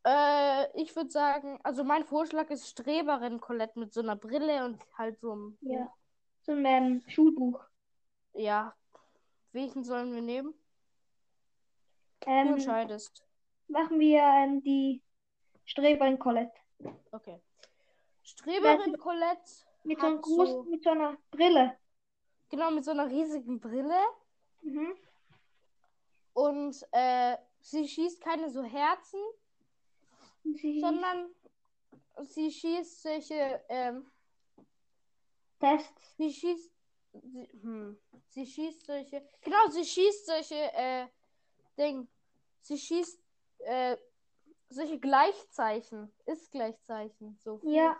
Äh, 0.03 0.81
ich 0.81 0.95
würde 0.95 1.09
sagen, 1.11 1.59
also 1.63 1.83
mein 1.83 2.03
Vorschlag 2.05 2.49
ist 2.49 2.67
Streberin 2.67 3.39
Colette 3.39 3.77
mit 3.79 3.93
so 3.93 4.01
einer 4.01 4.15
Brille 4.15 4.65
und 4.65 4.79
halt 4.97 5.19
so 5.19 5.31
einem. 5.33 5.57
ja. 5.61 5.91
So 6.43 6.53
ein, 6.53 6.65
ähm, 6.65 7.03
Schulbuch. 7.07 7.63
Ja. 8.33 8.75
Welchen 9.51 9.83
sollen 9.83 10.13
wir 10.15 10.21
nehmen? 10.23 10.53
Du 12.21 12.29
Ähm, 12.31 12.47
entscheidest. 12.53 13.23
machen 13.67 13.99
wir, 13.99 14.21
ähm, 14.21 14.63
die 14.63 15.03
Streberin 15.65 16.17
Colette. 16.17 16.53
Okay. 17.11 17.39
Streberin 18.23 18.97
Colette 18.97 19.51
Mit 19.83 19.99
so 19.99 20.05
einem 20.07 20.21
großen, 20.21 20.53
so, 20.53 20.63
mit 20.63 20.83
so 20.83 20.89
einer 20.91 21.15
Brille. 21.29 21.77
genau 22.49 22.71
mit 22.71 22.85
so 22.85 22.91
einer 22.91 23.07
riesigen 23.09 23.59
Brille 23.59 23.99
Mhm. 24.61 24.93
und 26.33 26.75
äh, 26.91 27.37
sie 27.59 27.87
schießt 27.87 28.21
keine 28.21 28.49
so 28.49 28.63
Herzen, 28.63 29.19
sie 30.43 30.79
sondern 30.79 31.29
sie 32.23 32.51
schießt 32.51 33.01
solche, 33.01 33.63
ähm, 33.69 34.11
Tests. 35.59 36.17
sie 36.17 36.33
schießt, 36.33 36.71
sie, 37.13 37.49
hm, 37.61 37.97
sie 38.27 38.45
schießt 38.45 38.85
solche, 38.85 39.27
genau, 39.41 39.67
sie 39.69 39.85
schießt 39.85 40.25
solche, 40.25 40.73
äh, 40.73 41.07
Ding, 41.77 42.07
sie 42.61 42.77
schießt, 42.77 43.19
äh, 43.59 43.97
solche 44.69 44.99
Gleichzeichen. 44.99 46.11
Ist 46.25 46.51
Gleichzeichen. 46.51 47.37
So. 47.39 47.59
Ja. 47.63 47.99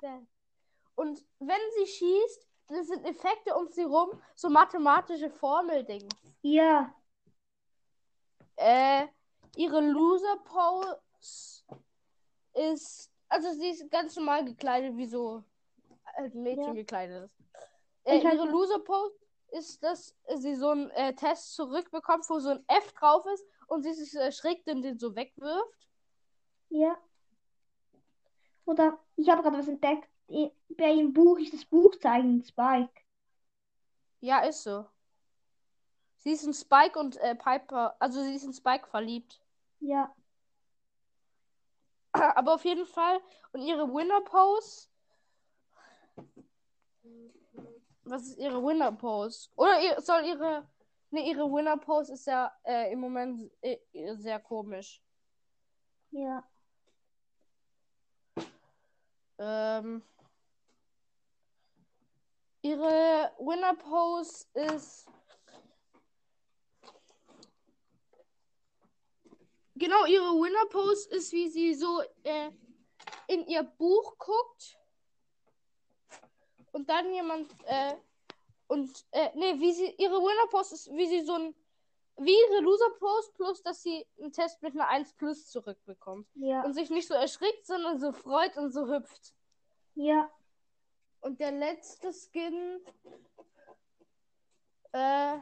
Und 0.96 1.26
wenn 1.40 1.60
sie 1.78 1.88
schießt, 1.88 2.48
das 2.68 2.88
sind 2.88 3.06
Effekte 3.06 3.56
um 3.56 3.68
sie 3.68 3.84
rum, 3.84 4.10
so 4.36 4.50
mathematische 4.50 5.30
Formeldings. 5.30 6.14
Ja. 6.42 6.96
Äh, 8.56 9.08
ihre 9.56 9.82
Loser 9.82 10.38
Pose 10.46 11.02
ist, 12.54 13.12
also 13.30 13.52
sie 13.54 13.70
ist 13.70 13.90
ganz 13.92 14.16
normal 14.16 14.46
gekleidet, 14.46 14.96
wie 14.98 15.06
so 15.06 15.44
ein 16.16 16.32
Mädchen 16.34 16.68
Ja. 16.68 16.74
gekleidet 16.74 17.26
ist. 17.26 17.40
Äh, 18.04 18.18
Ich 18.18 18.24
ihre 18.24 18.50
Loser 18.50 18.80
Pose 18.80 19.16
ist, 19.52 19.84
dass 19.84 20.16
sie 20.38 20.56
so 20.56 20.70
einen 20.70 20.90
äh, 20.92 21.14
Test 21.14 21.54
zurückbekommt, 21.56 22.30
wo 22.30 22.40
so 22.40 22.50
ein 22.50 22.64
F 22.68 22.92
drauf 22.94 23.26
ist 23.34 23.46
und 23.68 23.84
sie 23.84 23.94
sich 23.94 24.12
so 24.12 24.20
erschrickt 24.20 24.68
und 24.70 24.82
den 24.82 24.98
so 24.98 25.16
wegwirft. 25.16 25.88
Ja. 26.70 26.98
Oder 28.66 28.98
ich 29.18 29.30
habe 29.30 29.42
gerade 29.42 29.58
was 29.58 29.68
entdeckt. 29.68 30.08
Bei 30.70 30.92
im 30.94 31.12
Buch 31.12 31.38
ist 31.40 31.54
das 31.54 31.66
Buchzeichen 31.66 32.42
Spike. 32.44 32.94
Ja, 34.22 34.40
ist 34.42 34.64
so. 34.64 34.86
Sie 36.18 36.32
ist 36.32 36.44
in 36.46 36.54
Spike 36.54 36.98
und 36.98 37.18
äh, 37.18 37.36
Piper, 37.36 37.96
also 38.00 38.22
sie 38.24 38.36
ist 38.36 38.44
in 38.46 38.54
Spike 38.54 38.88
verliebt. 38.88 39.42
Ja. 39.80 40.16
Aber 42.36 42.56
auf 42.56 42.66
jeden 42.66 42.86
Fall. 42.86 43.20
Und 43.52 43.62
ihre 43.62 43.88
Winner 43.88 44.22
Pose. 44.22 44.88
Was 48.04 48.24
ist 48.24 48.38
ihre 48.38 48.62
Winner 48.64 48.92
Pose? 48.92 49.50
Oder 49.56 49.82
ihr, 49.82 50.02
soll 50.02 50.26
ihre. 50.26 50.68
Ne, 51.12 51.28
ihre 51.28 51.44
Winner 51.52 51.78
Pose 51.78 52.14
ist 52.14 52.26
ja 52.26 52.52
äh, 52.64 52.92
im 52.94 53.00
Moment 53.00 53.52
äh, 53.62 53.78
sehr 54.16 54.40
komisch. 54.40 55.04
Ja. 56.12 56.44
Ähm, 59.38 60.02
ihre 62.62 63.32
Winner 63.40 63.76
Pose 63.76 64.46
ist. 64.54 65.10
Genau, 69.82 70.06
ihre 70.06 70.26
Winner 70.40 70.68
Pose 70.70 71.10
ist, 71.10 71.32
wie 71.32 71.50
sie 71.50 71.74
so 71.74 72.02
äh, 72.22 72.52
in 73.26 73.48
ihr 73.48 73.64
Buch 73.64 74.16
guckt 74.20 74.78
und 76.72 76.88
dann 76.88 77.12
jemand 77.12 77.52
äh, 77.66 77.96
und 78.68 78.92
äh, 79.10 79.32
nee, 79.34 79.60
wie 79.60 79.74
sie 79.74 79.90
ihre 79.98 80.18
Winner 80.18 80.48
Pose 80.52 80.76
ist, 80.76 80.92
wie 80.92 81.08
sie 81.08 81.22
so 81.22 81.34
ein 81.34 81.56
wie 82.18 82.38
ihre 82.40 82.62
Loser 82.62 82.92
Pose 83.00 83.32
plus, 83.34 83.64
dass 83.64 83.82
sie 83.82 84.06
einen 84.20 84.32
Test 84.32 84.62
mit 84.62 84.76
einer 84.76 84.88
1 84.88 85.14
plus 85.16 85.48
zurückbekommt 85.50 86.28
Ja. 86.36 86.62
und 86.64 86.74
sich 86.76 86.92
nicht 86.92 87.08
so 87.08 87.16
erschrickt, 87.16 87.66
sondern 87.66 88.00
so 88.00 88.12
freut 88.12 88.56
und 88.58 88.70
so 88.70 88.86
hüpft. 88.86 89.34
Ja. 89.96 90.30
Und 91.22 91.40
der 91.40 91.54
letzte 91.54 92.14
Skin. 92.14 92.86
Äh. 94.92 95.38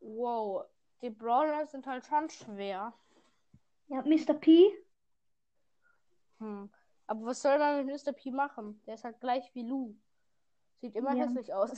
Wow. 0.00 0.64
Die 1.00 1.10
Brawler 1.10 1.66
sind 1.66 1.86
halt 1.86 2.04
schon 2.06 2.28
schwer. 2.30 2.92
Ja. 3.88 4.02
Mr. 4.02 4.34
P. 4.34 4.70
Hm. 6.38 6.70
Aber 7.06 7.24
was 7.26 7.42
soll 7.42 7.58
man 7.58 7.86
mit 7.86 8.06
Mr. 8.06 8.12
P 8.12 8.30
machen? 8.30 8.80
Der 8.86 8.94
ist 8.94 9.04
halt 9.04 9.18
gleich 9.20 9.50
wie 9.54 9.62
Lou. 9.62 9.94
Sieht 10.80 10.94
immer 10.94 11.14
Ja. 11.14 11.24
hässlich 11.24 11.52
aus. 11.52 11.72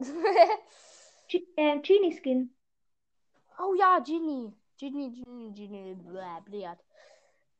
G 1.28 1.46
äh, 1.56 1.78
Genie 1.80 2.12
Skin. 2.12 2.54
oh 3.58 3.74
ja, 3.74 4.00
Genie. 4.00 4.52
Genie, 4.78 5.12
Genie, 5.12 5.52
Genie. 5.54 5.94
Blah, 5.94 6.40
blah. 6.40 6.76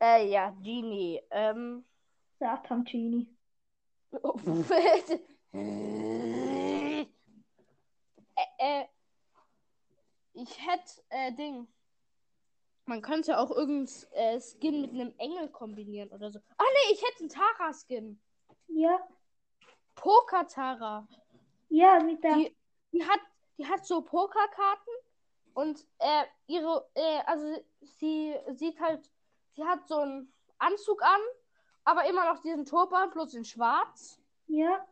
Äh, 0.00 0.28
ja, 0.28 0.50
Genie. 0.62 1.22
Ähm. 1.30 1.84
Satan 2.38 2.84
Genie. 2.84 3.28
Oh, 4.22 4.34
äh, 5.52 7.06
äh, 8.58 8.84
ich 10.34 10.58
hätte 10.66 11.02
äh, 11.10 11.32
Ding. 11.32 11.68
Man 12.86 13.00
könnte 13.00 13.38
auch 13.38 13.50
irgendein 13.50 13.88
äh, 14.12 14.40
Skin 14.40 14.80
mit 14.80 14.90
einem 14.90 15.14
Engel 15.18 15.48
kombinieren 15.48 16.10
oder 16.10 16.30
so. 16.30 16.40
Ah 16.56 16.64
nee, 16.64 16.94
ich 16.94 17.02
hätte 17.02 17.20
einen 17.20 17.28
Tara-Skin. 17.28 18.20
Ja. 18.68 18.98
Poker-Tara. 19.94 21.06
Ja, 21.68 22.02
mit 22.02 22.22
der. 22.22 22.34
Die, 22.34 22.56
die 22.92 23.04
hat, 23.04 23.20
die 23.58 23.66
hat 23.66 23.86
so 23.86 24.02
Pokerkarten 24.02 24.92
und 25.54 25.86
äh, 25.98 26.24
ihre, 26.46 26.88
äh, 26.94 27.20
also 27.26 27.64
sie 27.80 28.34
sieht 28.50 28.80
halt, 28.80 29.08
sie 29.54 29.64
hat 29.64 29.86
so 29.86 29.98
einen 29.98 30.32
Anzug 30.58 31.02
an, 31.02 31.20
aber 31.84 32.04
immer 32.08 32.32
noch 32.32 32.40
diesen 32.42 32.64
Turban, 32.64 33.10
bloß 33.10 33.34
in 33.34 33.44
Schwarz. 33.44 34.20
Ja. 34.46 34.86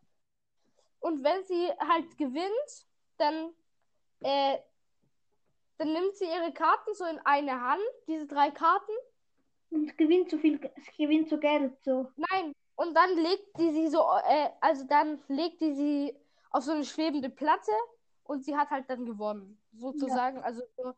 Und 1.01 1.25
wenn 1.25 1.45
sie 1.45 1.71
halt 1.79 2.17
gewinnt, 2.19 2.87
dann, 3.17 3.55
äh, 4.21 4.59
dann 5.81 5.95
nimmt 5.95 6.15
sie 6.15 6.27
ihre 6.27 6.53
Karten 6.53 6.93
so 6.95 7.07
in 7.07 7.19
eine 7.25 7.59
Hand, 7.59 7.81
diese 8.07 8.27
drei 8.27 8.51
Karten. 8.51 8.93
Und 9.71 9.97
gewinnt 9.97 10.31
so 10.31 10.37
viel, 10.37 10.61
es 10.77 10.87
gewinnt 10.97 11.31
so 11.31 11.39
Geld, 11.39 11.73
so. 11.83 12.07
Nein, 12.17 12.53
und 12.77 12.95
dann 12.95 13.17
legt 13.17 13.57
die 13.59 13.71
sie 13.71 13.89
so, 13.89 14.01
äh, 14.29 14.51
also 14.61 14.85
dann 14.87 15.23
legt 15.29 15.61
die 15.63 15.73
sie 15.75 16.15
auf 16.51 16.65
so 16.65 16.73
eine 16.73 16.85
schwebende 16.85 17.31
Platte 17.31 17.73
und 18.25 18.45
sie 18.45 18.57
hat 18.57 18.69
halt 18.71 18.91
dann 18.91 19.07
gewonnen. 19.07 19.59
Sozusagen, 19.73 20.43
also 20.43 20.63
so, 20.77 20.93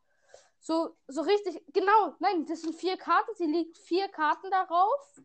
so, 0.59 0.97
so 1.07 1.21
richtig, 1.23 1.63
genau, 1.73 2.15
nein, 2.19 2.45
das 2.47 2.63
sind 2.63 2.75
vier 2.75 2.97
Karten, 2.97 3.35
sie 3.35 3.47
legt 3.47 3.77
vier 3.79 4.09
Karten 4.09 4.51
darauf. 4.51 5.21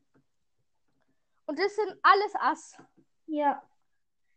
Und 1.48 1.58
das 1.58 1.76
sind 1.76 1.98
alles 2.04 2.36
Ass. 2.36 2.78
Ja. 3.26 3.64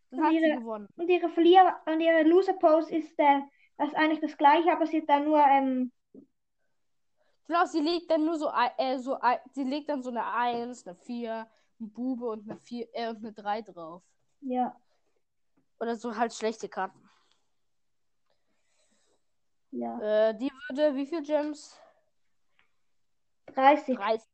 Und 0.09 0.25
sie 0.29 0.37
ihre- 0.37 0.57
gewonnen. 0.57 0.87
Und 0.95 1.09
ihre 1.09 1.29
Verlierer 1.29 1.79
und 1.85 1.99
ihre 1.99 2.23
Loser 2.23 2.53
Pose 2.53 2.95
ist, 2.95 3.19
äh, 3.19 3.41
das 3.81 3.89
ist 3.89 3.95
eigentlich 3.95 4.19
das 4.19 4.37
gleiche, 4.37 4.71
aber 4.71 4.85
sie 4.85 5.01
hat 5.01 5.09
da 5.09 5.19
nur, 5.19 5.39
ähm, 5.43 5.91
Genau, 7.47 7.65
sie 7.65 7.81
legt 7.81 8.11
dann 8.11 8.23
nur 8.25 8.37
so, 8.37 8.49
äh, 8.77 8.99
so 8.99 9.17
sie 9.53 9.63
legt 9.63 9.89
dann 9.89 10.03
so 10.03 10.09
eine 10.11 10.23
1, 10.23 10.85
eine 10.85 10.95
4, 10.95 11.49
ein 11.79 11.91
Bube 11.91 12.27
und 12.27 12.49
eine 12.49 12.59
4, 12.59 12.87
äh, 12.93 13.09
und 13.09 13.17
eine 13.17 13.33
3 13.33 13.63
drauf. 13.63 14.03
ja, 14.41 14.79
Oder 15.79 15.95
so 15.95 16.15
halt 16.15 16.31
schlechte 16.33 16.69
Karten. 16.69 17.09
ja, 19.71 19.99
Äh, 19.99 20.37
die 20.37 20.51
würde, 20.69 20.95
wie 20.95 21.07
viel 21.07 21.23
Gems? 21.23 21.75
30. 23.55 23.97
30. 23.97 24.27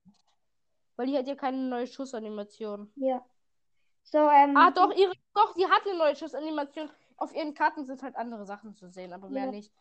Weil 0.98 1.08
die 1.08 1.18
hat 1.18 1.26
ja 1.26 1.36
keine 1.36 1.58
neue 1.58 1.88
Schussanimation. 1.88 2.92
Ja. 2.96 3.26
So, 4.04 4.18
ähm, 4.30 4.56
Ah, 4.58 4.72
doch, 4.72 4.94
ihre, 4.94 5.14
doch, 5.34 5.54
die 5.56 5.66
hat 5.66 5.86
eine 5.88 5.98
neue 5.98 6.16
Schussanimation. 6.16 6.90
Auf 7.18 7.34
ihren 7.36 7.54
Karten 7.54 7.86
sind 7.86 8.02
halt 8.04 8.16
andere 8.16 8.46
Sachen 8.46 8.76
zu 8.76 8.90
sehen, 8.90 9.12
aber 9.14 9.30
mehr 9.30 9.46
Ja. 9.46 9.52
nicht. 9.52 9.74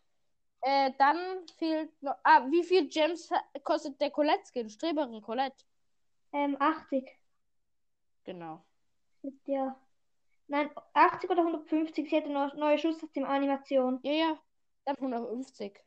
Äh, 0.63 0.93
dann 0.99 1.47
fehlt 1.59 2.03
noch. 2.03 2.17
Ah, 2.25 2.47
wie 2.51 2.65
viel 2.65 2.89
Gems 2.89 3.31
kostet 3.63 4.01
der 4.01 4.11
Colette-Skin? 4.11 4.69
Streberin 4.71 5.21
Colette. 5.23 5.65
ähm, 6.33 6.57
80. 6.59 7.09
Genau. 8.25 8.65
Ja. 9.45 9.79
Nein, 10.49 10.71
80 10.95 11.31
oder 11.31 11.43
150. 11.43 12.09
Sie 12.09 12.17
hat 12.17 12.25
eine 12.25 12.53
neue 12.57 12.79
Schussanimation. 12.79 14.01
Ja, 14.03 14.13
ja. 14.13 14.39
Dann 14.85 14.97
150. 14.97 15.79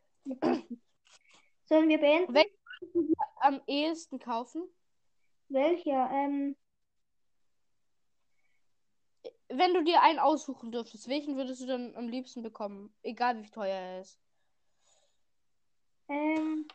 Sollen 1.66 1.90
wir 1.90 2.00
beenden? 2.00 2.34
Weg- 2.34 2.58
Am 3.42 3.62
ehesten 3.68 4.20
kaufen. 4.20 4.64
Welcher? 5.50 6.10
Ähm, 6.12 6.56
Wenn 9.50 9.74
du 9.74 9.84
dir 9.84 10.02
einen 10.04 10.20
aussuchen 10.20 10.72
dürftest, 10.72 11.08
welchen 11.10 11.36
würdest 11.36 11.62
du 11.62 11.66
dann 11.66 11.96
am 11.96 12.08
liebsten 12.08 12.44
bekommen? 12.44 12.94
Egal 13.02 13.44
wie 13.44 13.50
teuer 13.50 13.76
er 13.76 14.02
ist. 14.02 14.20
ähm, 16.08 16.68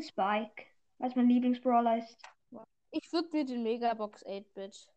Spike, 0.00 0.66
was 0.98 1.14
mein 1.14 1.28
Lieblingsbrawler 1.28 1.98
ist. 1.98 2.16
Ich 2.92 3.12
würde 3.12 3.28
mir 3.32 3.44
den 3.44 3.62
Megabox 3.62 4.24
8-Bit. 4.26 4.88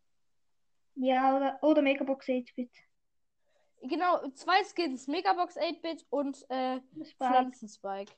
Ja, 0.96 1.36
oder, 1.36 1.60
oder 1.62 1.82
Megabox 1.82 2.28
8-Bit. 2.28 2.72
Genau, 3.84 4.28
zwei 4.32 4.64
Skins, 4.64 5.08
Megabox 5.08 5.58
8-Bit 5.58 6.06
und 6.10 6.38
äh, 6.50 6.80
Spike. 7.04 7.16
Pflanzenspike. 7.18 8.14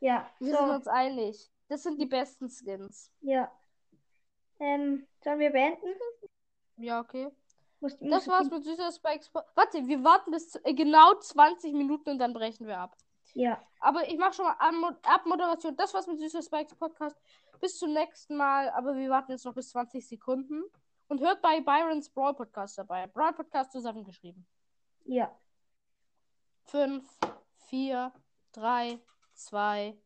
Ja, 0.00 0.30
Wir 0.40 0.52
so, 0.52 0.58
sind 0.58 0.70
uns 0.70 0.88
einig. 0.88 1.50
Das 1.68 1.82
sind 1.82 2.00
die 2.00 2.06
besten 2.06 2.48
Skins. 2.48 3.12
ja. 3.20 3.52
Ähm, 4.58 5.06
sollen 5.22 5.38
wir 5.38 5.50
beenden? 5.50 5.88
Ja, 6.76 7.00
okay. 7.00 7.30
Muss, 7.80 7.96
Das 7.98 8.26
muss- 8.26 8.28
war's 8.28 8.50
mit 8.50 8.64
süßer 8.64 8.90
Spikes. 8.92 9.30
Warte, 9.32 9.86
wir 9.86 10.02
warten 10.02 10.30
bis 10.30 10.54
äh, 10.64 10.72
genau 10.74 11.14
20 11.14 11.72
Minuten 11.74 12.10
und 12.10 12.18
dann 12.18 12.32
brechen 12.32 12.66
wir 12.66 12.78
ab. 12.78 12.96
Ja, 13.34 13.62
Aber 13.80 14.08
ich 14.08 14.16
mache 14.16 14.32
schon 14.32 14.46
mal 14.46 14.96
Abmoderation. 15.02 15.76
Das 15.76 15.92
war's 15.92 16.06
mit 16.06 16.18
süßer 16.18 16.42
Spikes 16.42 16.74
Podcast. 16.74 17.18
Bis 17.60 17.78
zum 17.78 17.92
nächsten 17.92 18.34
Mal. 18.36 18.70
Aber 18.70 18.94
wir 18.96 19.10
warten 19.10 19.32
jetzt 19.32 19.44
noch 19.44 19.52
bis 19.54 19.68
20 19.70 20.06
Sekunden. 20.08 20.62
Und 21.08 21.20
hört 21.20 21.42
bei 21.42 21.60
Byrons 21.60 22.08
Brawl 22.10 22.34
Podcast 22.34 22.78
dabei. 22.78 23.06
Brawl 23.08 23.32
Podcast 23.34 23.72
zusammengeschrieben. 23.72 24.46
ja. 25.04 25.30
5, 26.64 27.04
4, 27.68 28.12
3, 28.52 28.98
2, 29.34 29.96